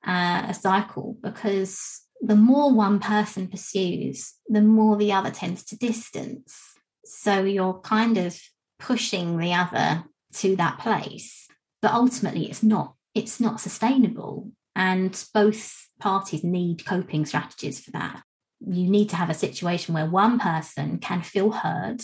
[0.07, 5.79] uh, a cycle because the more one person pursues, the more the other tends to
[5.79, 6.61] distance.
[7.05, 8.39] So you're kind of
[8.79, 10.05] pushing the other
[10.35, 11.49] to that place.
[11.83, 12.95] But ultimately, it's not.
[13.15, 18.23] It's not sustainable and both parties need coping strategies for that.
[18.61, 22.03] You need to have a situation where one person can feel heard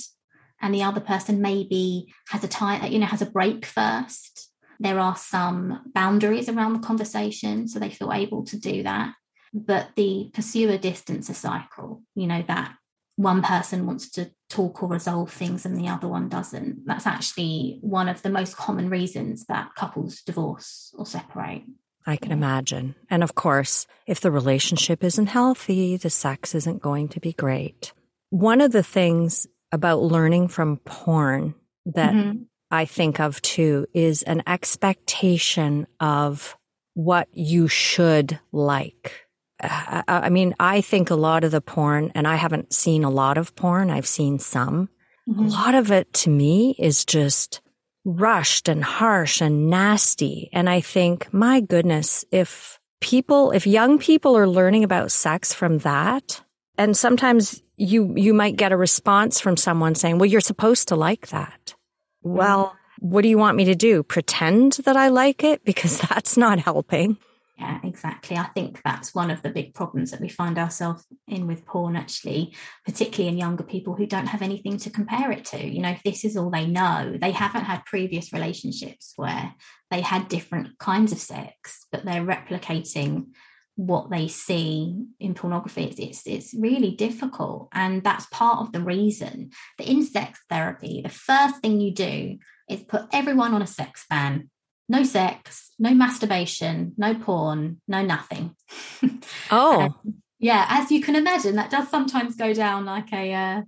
[0.61, 4.51] and the other person maybe has a time, you know, has a break first.
[4.81, 9.15] There are some boundaries around the conversation, so they feel able to do that.
[9.57, 12.75] But the pursuer distancer cycle, you know, that
[13.17, 16.85] one person wants to talk or resolve things and the other one doesn't.
[16.85, 21.63] That's actually one of the most common reasons that couples divorce or separate.
[22.07, 22.95] I can imagine.
[23.09, 27.93] And of course, if the relationship isn't healthy, the sex isn't going to be great.
[28.29, 31.55] One of the things about learning from porn
[31.87, 32.43] that mm-hmm.
[32.71, 36.57] I think of too is an expectation of
[36.95, 39.26] what you should like.
[39.61, 43.11] I, I mean, I think a lot of the porn, and I haven't seen a
[43.11, 44.89] lot of porn, I've seen some.
[45.29, 45.47] Mm-hmm.
[45.47, 47.61] A lot of it to me is just
[48.05, 50.49] rushed and harsh and nasty.
[50.53, 55.79] And I think, my goodness, if people, if young people are learning about sex from
[55.79, 56.41] that,
[56.79, 60.97] and sometimes you, you might get a response from someone saying, well, you're supposed to
[60.97, 61.75] like that.
[62.23, 64.03] Well, what do you want me to do?
[64.03, 65.65] Pretend that I like it?
[65.65, 67.19] Because that's not helping.
[67.59, 68.37] Yeah, exactly.
[68.37, 71.97] I think that's one of the big problems that we find ourselves in with porn,
[71.97, 75.67] actually, particularly in younger people who don't have anything to compare it to.
[75.67, 79.55] You know, if this is all they know, they haven't had previous relationships where
[79.91, 83.29] they had different kinds of sex, but they're replicating
[83.77, 88.81] what they see in pornography it's, it's it's really difficult and that's part of the
[88.81, 92.39] reason that in sex therapy the first thing you do
[92.71, 94.49] is put everyone on a sex ban
[94.89, 98.55] no sex, no masturbation, no porn, no nothing.
[99.51, 99.81] Oh.
[99.83, 103.63] um, yeah, as you can imagine, that does sometimes go down like a uh,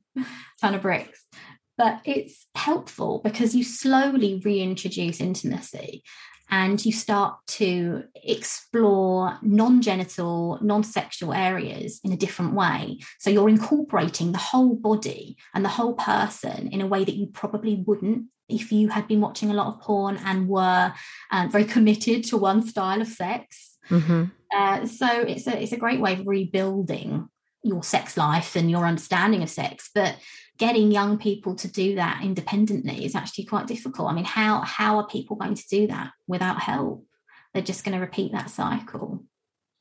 [0.61, 1.25] ton of bricks.
[1.77, 6.03] But it's helpful because you slowly reintroduce intimacy
[6.51, 12.99] and you start to explore non genital, non sexual areas in a different way.
[13.19, 17.27] So you're incorporating the whole body and the whole person in a way that you
[17.27, 20.93] probably wouldn't if you had been watching a lot of porn and were
[21.31, 23.77] uh, very committed to one style of sex.
[23.91, 24.25] Mm-hmm.
[24.55, 27.29] Uh, so it's a it's a great way of rebuilding
[27.63, 29.91] your sex life and your understanding of sex.
[29.95, 30.17] But
[30.59, 34.11] getting young people to do that independently is actually quite difficult.
[34.11, 37.05] I mean, how how are people going to do that without help?
[37.53, 39.25] They're just going to repeat that cycle.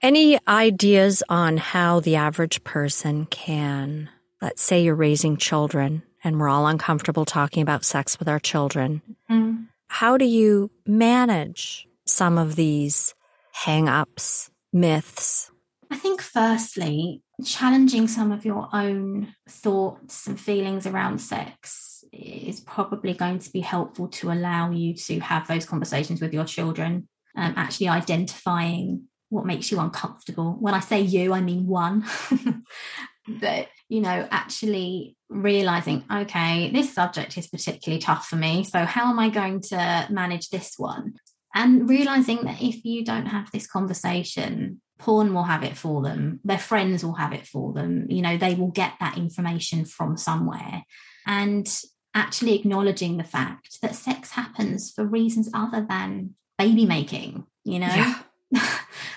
[0.02, 4.10] Any ideas on how the average person can,
[4.42, 9.02] let's say you're raising children and we're all uncomfortable talking about sex with our children.
[9.30, 9.68] Mm.
[9.88, 13.14] How do you manage some of these
[13.52, 15.52] hang ups, myths?
[15.90, 23.14] I think, firstly, challenging some of your own thoughts and feelings around sex is probably
[23.14, 27.54] going to be helpful to allow you to have those conversations with your children, um,
[27.56, 30.56] actually identifying what makes you uncomfortable.
[30.60, 32.06] When I say you, I mean one.
[33.28, 38.64] but, you know, actually realizing, okay, this subject is particularly tough for me.
[38.64, 41.16] So, how am I going to manage this one?
[41.56, 46.40] And realizing that if you don't have this conversation, porn will have it for them,
[46.44, 48.08] their friends will have it for them.
[48.10, 50.84] You know, they will get that information from somewhere.
[51.26, 51.68] And
[52.14, 57.88] actually acknowledging the fact that sex happens for reasons other than baby making, you know?
[57.88, 58.20] Yeah.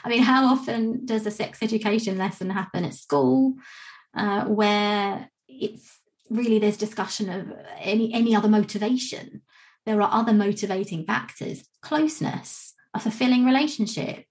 [0.05, 3.55] I mean, how often does a sex education lesson happen at school
[4.15, 5.99] uh, where it's
[6.29, 9.43] really there's discussion of any any other motivation?
[9.87, 14.25] There are other motivating factors: closeness, a fulfilling relationship,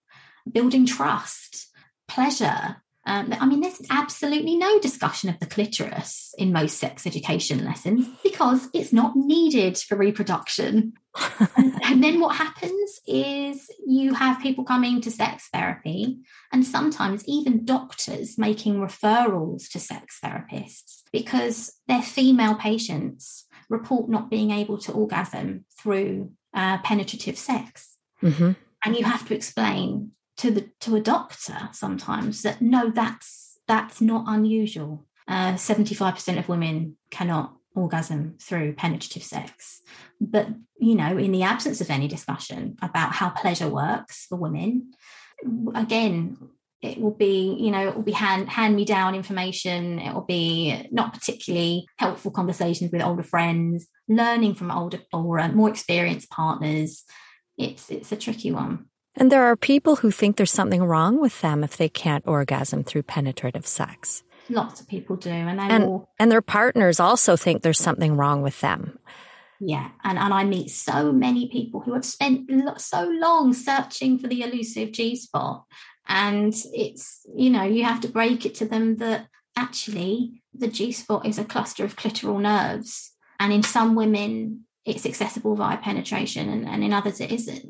[0.51, 1.67] building trust,
[2.07, 2.81] pleasure.
[3.05, 8.07] Um, I mean, there's absolutely no discussion of the clitoris in most sex education lessons
[8.23, 10.93] because it's not needed for reproduction.
[11.57, 16.19] and, and then what happens is you have people coming to sex therapy,
[16.51, 24.29] and sometimes even doctors making referrals to sex therapists because their female patients report not
[24.29, 27.97] being able to orgasm through uh, penetrative sex.
[28.21, 28.51] Mm-hmm.
[28.85, 34.01] And you have to explain to the to a doctor sometimes that no, that's that's
[34.01, 35.05] not unusual.
[35.27, 39.81] Uh, 75% of women cannot orgasm through penetrative sex.
[40.19, 40.47] But,
[40.79, 44.93] you know, in the absence of any discussion about how pleasure works for women,
[45.75, 46.37] again,
[46.81, 49.99] it will be, you know, it will be hand hand me down information.
[49.99, 55.49] It will be not particularly helpful conversations with older friends, learning from older or uh,
[55.49, 57.03] more experienced partners.
[57.57, 58.85] It's it's a tricky one.
[59.15, 62.83] And there are people who think there's something wrong with them if they can't orgasm
[62.83, 64.23] through penetrative sex.
[64.49, 66.09] Lots of people do, and and, will...
[66.17, 68.97] and their partners also think there's something wrong with them.
[69.59, 74.27] Yeah, and and I meet so many people who have spent so long searching for
[74.27, 75.65] the elusive G spot,
[76.07, 80.91] and it's you know you have to break it to them that actually the G
[80.93, 86.49] spot is a cluster of clitoral nerves, and in some women it's accessible via penetration,
[86.49, 87.68] and, and in others it isn't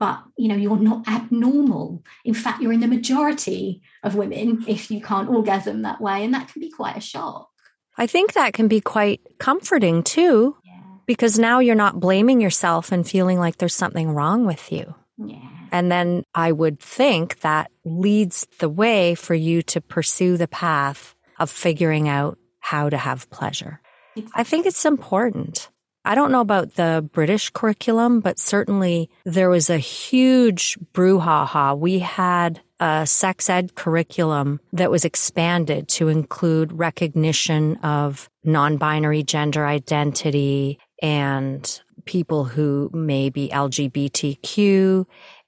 [0.00, 4.90] but you know you're not abnormal in fact you're in the majority of women if
[4.90, 7.48] you can't orgasm that way and that can be quite a shock
[7.96, 10.80] i think that can be quite comforting too yeah.
[11.06, 15.48] because now you're not blaming yourself and feeling like there's something wrong with you yeah.
[15.70, 21.14] and then i would think that leads the way for you to pursue the path
[21.38, 23.80] of figuring out how to have pleasure
[24.16, 24.40] exactly.
[24.40, 25.68] i think it's important
[26.04, 31.78] I don't know about the British curriculum, but certainly there was a huge brouhaha.
[31.78, 39.66] We had a sex ed curriculum that was expanded to include recognition of non-binary gender
[39.66, 45.04] identity and people who may be LGBTQ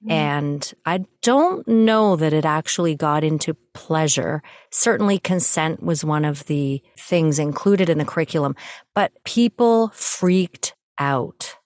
[0.07, 0.11] Mm.
[0.11, 4.43] And I don't know that it actually got into pleasure.
[4.71, 8.57] Certainly consent was one of the things included in the curriculum,
[8.95, 11.57] but people freaked out.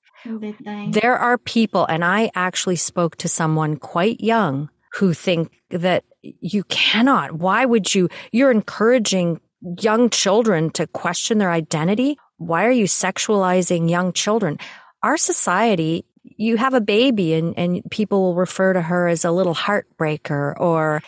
[0.91, 6.65] There are people, and I actually spoke to someone quite young who think that you
[6.65, 7.33] cannot.
[7.33, 8.09] Why would you?
[8.33, 9.41] You're encouraging
[9.81, 12.19] young children to question their identity.
[12.39, 14.59] Why are you sexualizing young children?
[15.03, 16.05] Our society
[16.37, 20.59] you have a baby and, and people will refer to her as a little heartbreaker
[20.59, 21.03] or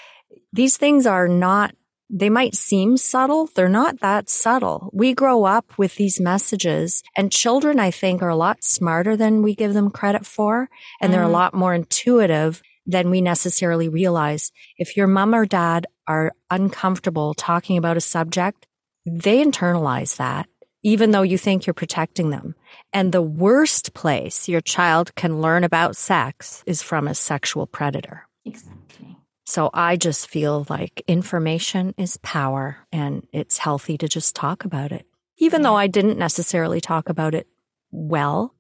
[0.53, 1.75] these things are not
[2.11, 3.51] they might seem subtle.
[3.55, 4.89] They're not that subtle.
[4.95, 9.43] We grow up with these messages and children, I think, are a lot smarter than
[9.43, 10.71] we give them credit for.
[11.03, 11.13] And mm.
[11.13, 11.35] they're a mm-hmm.
[11.35, 14.53] lot more intuitive than we necessarily realize.
[14.79, 18.67] If your mom or dad are uncomfortable talking about a subject,
[19.05, 20.49] they internalize that
[20.83, 22.55] even though you think you're protecting them.
[22.93, 28.27] And the worst place your child can learn about sex is from a sexual predator.
[28.45, 29.17] Exactly.
[29.45, 34.93] So I just feel like information is power and it's healthy to just talk about
[34.93, 35.07] it.
[35.39, 35.69] Even yeah.
[35.69, 37.47] though I didn't necessarily talk about it
[37.91, 38.55] well,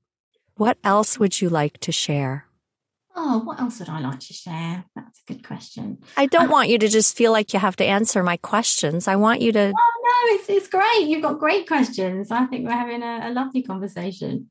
[0.55, 2.47] what else would you like to share?
[3.15, 4.85] Oh, what else would I like to share?
[4.95, 5.99] That's a good question.
[6.17, 9.09] I don't um, want you to just feel like you have to answer my questions.
[9.09, 9.75] I want you to.
[10.27, 11.07] It's, it's great.
[11.07, 12.31] You've got great questions.
[12.31, 14.49] I think we're having a, a lovely conversation.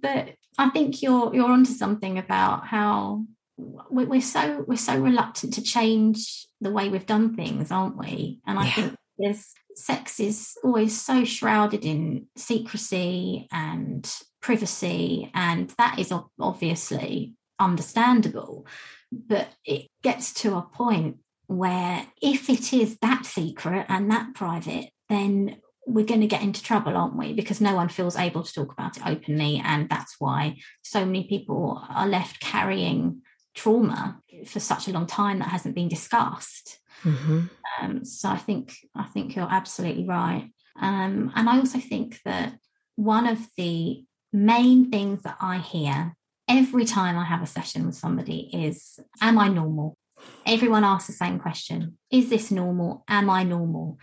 [0.00, 3.24] But I think you're you're onto something about how
[3.56, 8.40] we're so we're so reluctant to change the way we've done things, aren't we?
[8.46, 8.72] And I yeah.
[8.72, 14.10] think there's sex is always so shrouded in secrecy and
[14.40, 18.66] privacy, and that is obviously understandable.
[19.10, 24.90] But it gets to a point where if it is that secret and that private,
[25.08, 25.56] then
[25.86, 27.32] we're going to get into trouble, aren't we?
[27.32, 29.60] Because no one feels able to talk about it openly.
[29.64, 33.22] And that's why so many people are left carrying
[33.54, 36.78] trauma for such a long time that hasn't been discussed.
[37.02, 37.46] Mm-hmm.
[37.80, 40.50] Um, so I think I think you're absolutely right.
[40.80, 42.58] Um, and I also think that
[42.96, 46.14] one of the main things that I hear
[46.48, 49.96] every time I have a session with somebody is, "Am I normal?"
[50.44, 53.04] Everyone asks the same question: "Is this normal?
[53.08, 53.98] Am I normal?"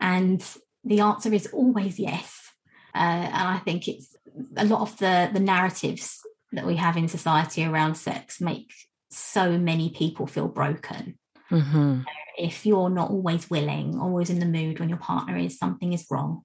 [0.00, 0.44] And
[0.84, 2.52] the answer is always yes.
[2.94, 4.16] Uh, and I think it's
[4.56, 6.20] a lot of the the narratives
[6.52, 8.72] that we have in society around sex make
[9.10, 11.18] so many people feel broken.
[11.50, 12.00] Mm-hmm.
[12.38, 16.06] If you're not always willing, always in the mood when your partner is, something is
[16.10, 16.42] wrong.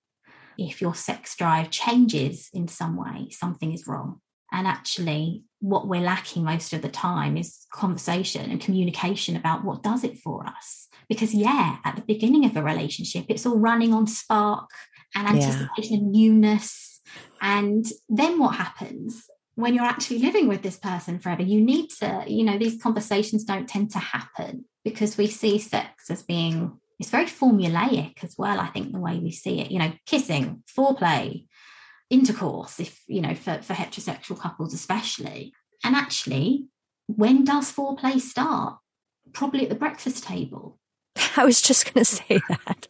[0.57, 4.21] If your sex drive changes in some way, something is wrong.
[4.51, 9.81] And actually, what we're lacking most of the time is conversation and communication about what
[9.81, 10.89] does it for us.
[11.07, 14.69] Because, yeah, at the beginning of a relationship, it's all running on spark
[15.15, 15.97] and anticipation yeah.
[15.99, 16.99] and newness.
[17.41, 19.23] And then what happens?
[19.55, 23.43] when you're actually living with this person forever you need to you know these conversations
[23.43, 28.59] don't tend to happen because we see sex as being it's very formulaic as well
[28.59, 31.45] i think the way we see it you know kissing foreplay
[32.09, 36.65] intercourse if you know for, for heterosexual couples especially and actually
[37.07, 38.77] when does foreplay start
[39.33, 40.77] probably at the breakfast table
[41.37, 42.87] i was just going to say that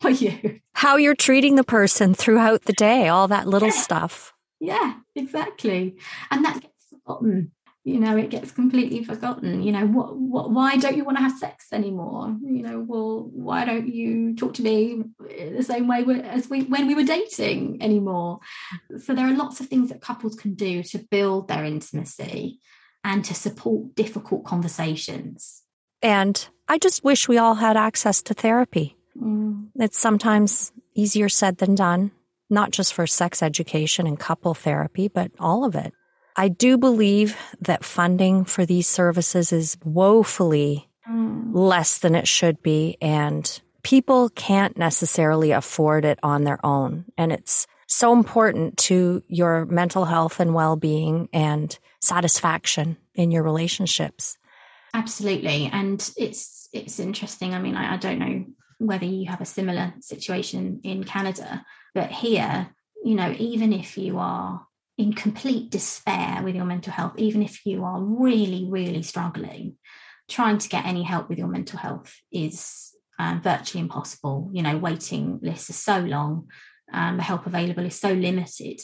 [0.00, 3.74] for you how you're treating the person throughout the day all that little yeah.
[3.74, 5.96] stuff yeah, exactly.
[6.30, 7.52] And that gets forgotten.
[7.82, 9.62] You know, it gets completely forgotten.
[9.62, 12.36] You know, what, what, why don't you want to have sex anymore?
[12.42, 16.86] You know, well, why don't you talk to me the same way as we when
[16.86, 18.40] we were dating anymore?
[18.98, 22.60] So there are lots of things that couples can do to build their intimacy
[23.02, 25.62] and to support difficult conversations.
[26.02, 28.96] And I just wish we all had access to therapy.
[29.18, 29.68] Mm.
[29.76, 32.10] It's sometimes easier said than done
[32.50, 35.94] not just for sex education and couple therapy, but all of it.
[36.40, 41.50] I do believe that funding for these services is woefully mm.
[41.52, 47.04] less than it should be, and people can't necessarily afford it on their own.
[47.18, 53.42] And it's so important to your mental health and well being and satisfaction in your
[53.42, 54.38] relationships.
[54.94, 55.68] Absolutely.
[55.70, 57.52] And it's it's interesting.
[57.52, 58.46] I mean, I, I don't know
[58.78, 62.70] whether you have a similar situation in Canada, but here,
[63.04, 64.66] you know, even if you are
[65.00, 69.76] in complete despair with your mental health, even if you are really, really struggling,
[70.28, 74.50] trying to get any help with your mental health is um, virtually impossible.
[74.52, 76.48] You know, waiting lists are so long,
[76.92, 78.78] um, the help available is so limited.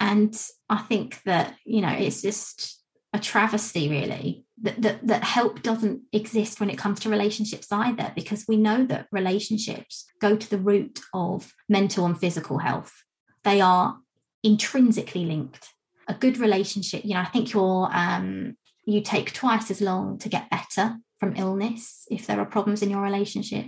[0.00, 0.34] And
[0.70, 6.00] I think that, you know, it's just a travesty, really, that, that, that help doesn't
[6.14, 10.58] exist when it comes to relationships either, because we know that relationships go to the
[10.58, 13.02] root of mental and physical health.
[13.44, 13.98] They are
[14.42, 15.68] intrinsically linked.
[16.08, 20.28] A good relationship, you know, I think you're um, you take twice as long to
[20.28, 23.66] get better from illness if there are problems in your relationship.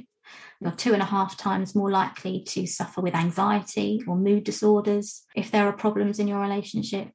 [0.61, 5.25] You're two and a half times more likely to suffer with anxiety or mood disorders
[5.35, 7.11] if there are problems in your relationship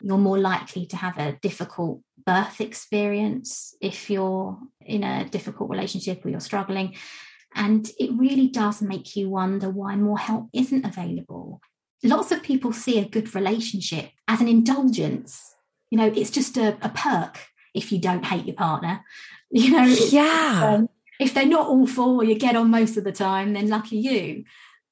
[0.00, 6.24] you're more likely to have a difficult birth experience if you're in a difficult relationship
[6.24, 6.96] or you're struggling.
[7.54, 11.60] And it really does make you wonder why more help isn't available.
[12.02, 15.54] Lots of people see a good relationship as an indulgence.
[15.90, 17.38] You know, it's just a, a perk
[17.74, 19.04] if you don't hate your partner.
[19.52, 20.76] You know, yeah.
[20.76, 20.88] Um,
[21.18, 24.44] if they're not all for you get on most of the time, then lucky you.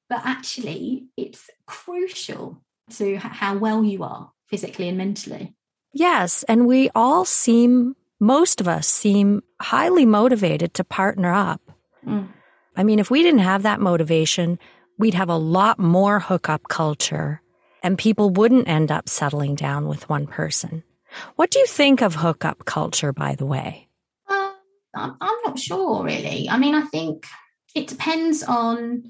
[0.09, 2.61] But actually, it's crucial
[2.97, 5.55] to how well you are physically and mentally.
[5.93, 6.43] Yes.
[6.45, 11.61] And we all seem, most of us seem highly motivated to partner up.
[12.07, 12.29] Mm.
[12.77, 14.59] I mean, if we didn't have that motivation,
[14.99, 17.41] we'd have a lot more hookup culture
[17.83, 20.83] and people wouldn't end up settling down with one person.
[21.37, 23.89] What do you think of hookup culture, by the way?
[24.29, 24.53] Uh,
[24.95, 26.49] I'm not sure, really.
[26.49, 27.27] I mean, I think
[27.75, 29.05] it depends on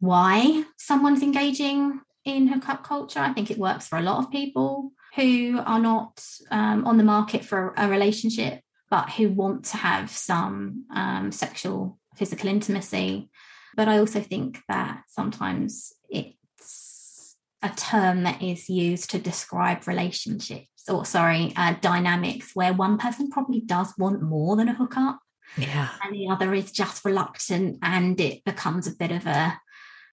[0.00, 3.20] why someone's engaging in hookup culture.
[3.20, 7.04] I think it works for a lot of people who are not um, on the
[7.04, 8.60] market for a relationship,
[8.90, 13.28] but who want to have some um, sexual, physical intimacy.
[13.76, 20.68] But I also think that sometimes it's a term that is used to describe relationships
[20.88, 25.18] or sorry uh, dynamics where one person probably does want more than a hookup
[25.56, 25.88] yeah.
[26.02, 29.58] and the other is just reluctant and it becomes a bit of a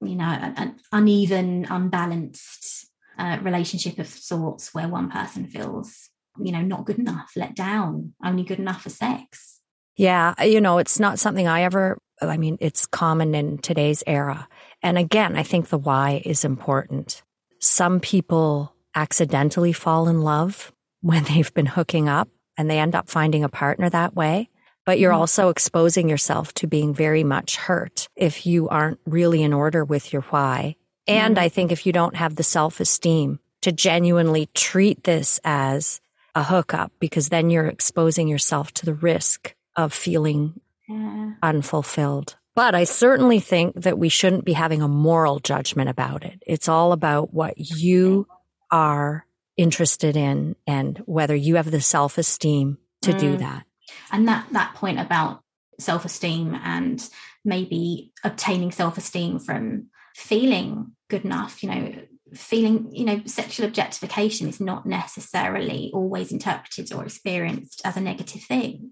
[0.01, 2.88] you know an, uneven unbalanced
[3.18, 6.09] uh, relationship of sorts where one person feels
[6.41, 9.59] you know not good enough let down only good enough for sex.
[9.97, 11.97] Yeah you know it's not something i ever
[12.30, 14.48] i mean it's common in today's era
[14.82, 17.24] and again i think the why is important
[17.60, 23.10] some people accidentally fall in love when they've been hooking up and they end up
[23.10, 24.50] finding a partner that way
[24.86, 25.22] but you're Mm-hmm.
[25.22, 30.12] also exposing yourself to being very much hurt if you aren't really in order with
[30.12, 30.76] your why.
[31.08, 31.44] And Mm-hmm.
[31.44, 36.02] I think if you don't have the self esteem to genuinely treat this as
[36.34, 40.60] a hookup, because then you're exposing yourself to the risk of feeling
[40.92, 42.36] yeah unfulfilled.
[42.54, 46.44] But I certainly think that we shouldn't be having a moral judgment about it.
[46.46, 48.28] It's all about what you
[48.70, 49.26] are
[49.58, 53.39] interested in and whether you have the self esteem to do Mm.
[53.39, 53.64] that.
[54.12, 55.42] and that that point about
[55.80, 57.10] self-esteem and
[57.44, 61.94] maybe obtaining self-esteem from feeling good enough you know
[62.36, 68.44] feeling you know sexual objectification is not necessarily always interpreted or experienced as a negative
[68.44, 68.92] thing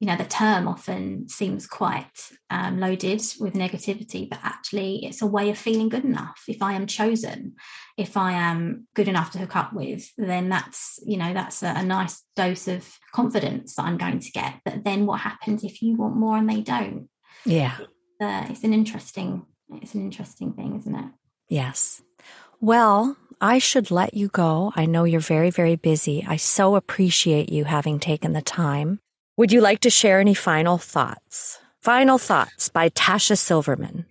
[0.00, 5.26] you know the term often seems quite um, loaded with negativity but actually it's a
[5.26, 7.54] way of feeling good enough if i am chosen
[7.96, 11.72] if i am good enough to hook up with then that's you know that's a,
[11.76, 15.80] a nice dose of confidence that i'm going to get but then what happens if
[15.82, 17.08] you want more and they don't
[17.44, 17.76] Yeah.
[18.20, 21.10] uh, it's an interesting it's an interesting thing isn't it
[21.50, 22.00] Yes.
[22.60, 24.72] Well, I should let you go.
[24.76, 26.24] I know you're very, very busy.
[26.26, 29.00] I so appreciate you having taken the time.
[29.36, 31.58] Would you like to share any final thoughts?
[31.80, 34.06] Final thoughts by Tasha Silverman.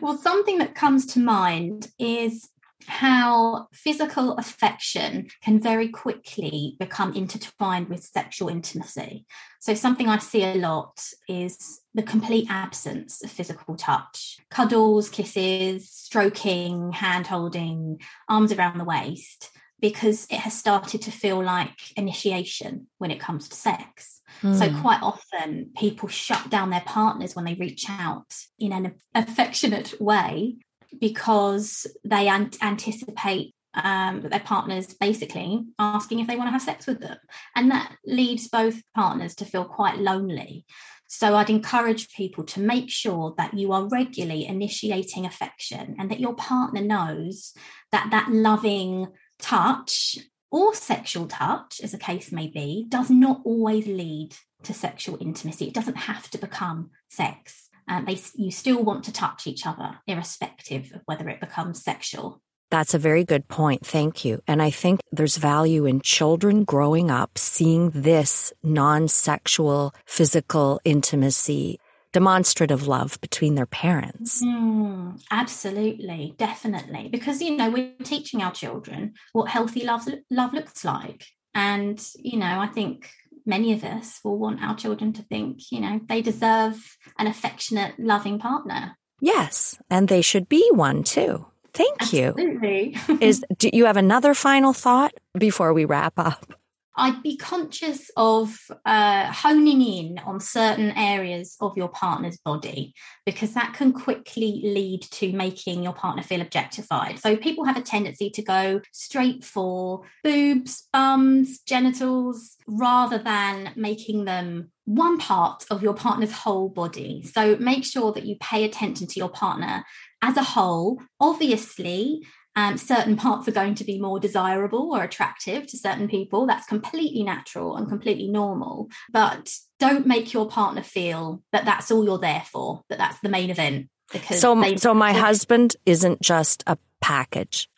[0.00, 2.48] Well, something that comes to mind is
[2.86, 9.26] how physical affection can very quickly become intertwined with sexual intimacy.
[9.60, 15.90] So, something I see a lot is the complete absence of physical touch cuddles, kisses,
[15.90, 19.50] stroking, hand holding, arms around the waist,
[19.82, 24.20] because it has started to feel like initiation when it comes to sex.
[24.54, 24.80] So Hmm.
[24.80, 30.56] quite often people shut down their partners when they reach out in an affectionate way
[30.98, 36.62] because they an- anticipate um, that their partners basically asking if they want to have
[36.62, 37.16] sex with them,
[37.56, 40.64] and that leaves both partners to feel quite lonely.
[41.08, 46.20] So I'd encourage people to make sure that you are regularly initiating affection and that
[46.20, 47.54] your partner knows
[47.92, 49.08] that that loving
[49.42, 50.16] touch
[50.50, 55.66] or sexual touch, as the case may be, does not always lead to sexual intimacy.
[55.66, 57.68] It doesn't have to become sex.
[57.88, 62.40] And they, you still want to touch each other, irrespective of whether it becomes sexual.
[62.70, 63.84] That's a very good point.
[63.84, 64.40] Thank you.
[64.46, 71.80] And I think there's value in children growing up seeing this non sexual physical intimacy,
[72.12, 74.42] demonstrative love between their parents.
[74.42, 77.08] Mm, absolutely, definitely.
[77.10, 81.26] Because, you know, we're teaching our children what healthy love, love looks like.
[81.54, 83.10] And, you know, I think
[83.44, 87.94] many of us will want our children to think, you know, they deserve an affectionate,
[87.98, 88.96] loving partner.
[89.20, 89.78] Yes.
[89.90, 91.46] And they should be one too.
[91.74, 92.28] Thank you.
[92.28, 92.96] Absolutely.
[93.20, 96.54] Is do you have another final thought before we wrap up?
[96.96, 103.54] I'd be conscious of uh, honing in on certain areas of your partner's body because
[103.54, 107.18] that can quickly lead to making your partner feel objectified.
[107.18, 114.24] So people have a tendency to go straight for boobs, bums, genitals, rather than making
[114.24, 117.22] them one part of your partner's whole body.
[117.22, 119.84] So make sure that you pay attention to your partner
[120.20, 121.00] as a whole.
[121.20, 122.26] Obviously,
[122.56, 126.46] um, certain parts are going to be more desirable or attractive to certain people.
[126.46, 128.88] That's completely natural and completely normal.
[129.12, 133.28] But don't make your partner feel that that's all you're there for, that that's the
[133.28, 133.88] main event.
[134.12, 137.68] Because So they- so my husband isn't just a package.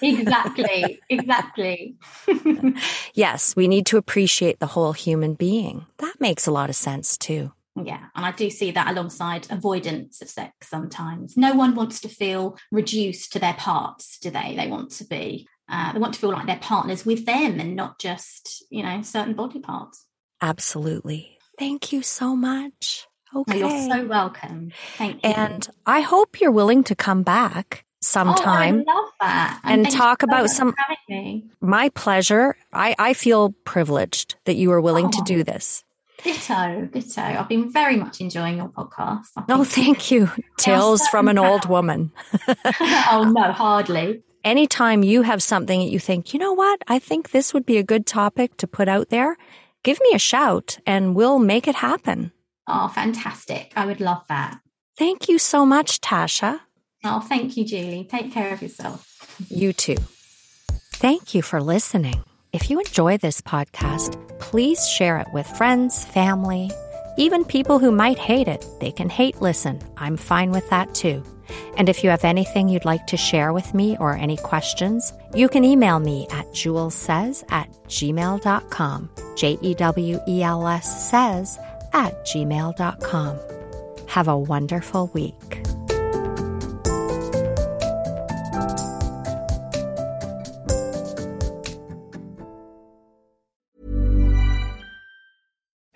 [0.00, 1.96] exactly, exactly.
[3.14, 5.86] Yes, we need to appreciate the whole human being.
[5.98, 7.52] That makes a lot of sense too.
[7.74, 11.36] Yeah, and I do see that alongside avoidance of sex sometimes.
[11.36, 14.54] No one wants to feel reduced to their parts, do they?
[14.56, 17.74] They want to be, uh, they want to feel like their partners with them and
[17.74, 20.04] not just, you know, certain body parts.
[20.42, 21.38] Absolutely.
[21.58, 23.06] Thank you so much.
[23.34, 23.60] Oh, Okay.
[23.60, 24.72] You're so welcome.
[24.98, 25.30] Thank you.
[25.30, 28.84] and I hope you're willing to come back sometime.
[28.86, 29.60] Oh, I love that.
[29.64, 31.44] And thank talk about some- having me.
[31.62, 32.54] My pleasure.
[32.72, 35.24] I, I feel privileged that you are willing to Oh.
[35.24, 35.82] do this.
[36.24, 37.20] Ditto, ditto.
[37.22, 39.28] I've been very much enjoying your podcast.
[39.48, 40.30] Oh, thank you.
[40.56, 42.12] Tales from an old woman.
[43.10, 44.22] oh no, hardly.
[44.44, 47.78] anytime you have something that you think, you know what, I think this would be
[47.78, 49.36] a good topic to put out there,
[49.82, 52.32] give me a shout and we'll make it happen.
[52.66, 53.72] Oh, fantastic.
[53.76, 54.60] I would love that.
[54.96, 56.60] Thank you so much, Tasha.
[57.04, 58.06] Oh, thank you, Julie.
[58.08, 59.08] Take care of yourself.
[59.48, 59.96] You too.
[60.92, 62.22] Thank you for listening.
[62.52, 66.70] If you enjoy this podcast, please share it with friends, family,
[67.16, 68.66] even people who might hate it.
[68.78, 69.80] They can hate listen.
[69.96, 71.24] I'm fine with that too.
[71.78, 75.48] And if you have anything you'd like to share with me or any questions, you
[75.48, 79.10] can email me at jewelsays at gmail.com.
[79.34, 81.58] J E W E L S says
[81.94, 83.38] at gmail.com.
[84.08, 85.62] Have a wonderful week.